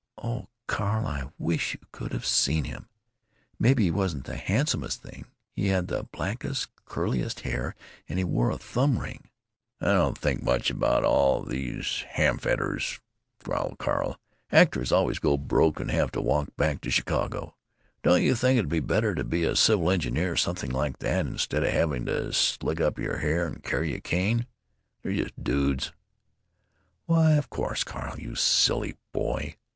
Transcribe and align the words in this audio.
Oh, 0.17 0.47
Carl, 0.65 1.05
I 1.05 1.29
wish 1.37 1.75
you 1.75 1.79
could 1.91 2.11
have 2.11 2.25
seen 2.25 2.63
him! 2.63 2.87
Maybe 3.59 3.83
he 3.83 3.91
wasn't 3.91 4.23
the 4.23 4.35
handsomest 4.35 5.03
thing! 5.03 5.25
He 5.51 5.67
had 5.67 5.89
the 5.89 6.05
blackest, 6.11 6.69
curliest 6.85 7.41
hair, 7.41 7.75
and 8.09 8.17
he 8.17 8.25
wore 8.25 8.49
a 8.49 8.57
thumb 8.57 8.97
ring." 8.97 9.29
"I 9.79 9.93
don't 9.93 10.17
think 10.17 10.41
much 10.41 10.71
of 10.71 10.81
all 10.81 11.43
these 11.43 12.03
hamfatters," 12.15 12.99
growled 13.43 13.77
Carl. 13.77 14.19
"Actors 14.51 14.91
always 14.91 15.19
go 15.19 15.37
broke 15.37 15.79
and 15.79 15.91
have 15.91 16.11
to 16.13 16.19
walk 16.21 16.47
back 16.57 16.81
to 16.81 16.89
Chicago. 16.89 17.55
Don't 18.01 18.23
you 18.23 18.33
think 18.33 18.57
it 18.57 18.63
'd 18.63 18.69
be 18.69 18.79
better 18.79 19.13
to 19.13 19.23
be 19.23 19.43
a 19.43 19.55
civil 19.55 19.91
engineer 19.91 20.31
or 20.31 20.35
something 20.35 20.71
like 20.71 20.97
that, 20.97 21.27
instead 21.27 21.63
of 21.63 21.69
having 21.69 22.07
to 22.07 22.33
slick 22.33 22.81
up 22.81 22.97
your 22.97 23.19
hair 23.19 23.45
and 23.45 23.61
carry 23.63 23.93
a 23.93 24.01
cane? 24.01 24.47
They're 25.03 25.13
just 25.13 25.43
dudes." 25.43 25.91
"Why! 27.05 27.33
of 27.33 27.51
course, 27.51 27.83
Carl, 27.83 28.19
you 28.19 28.33
silly 28.33 28.95
boy! 29.11 29.57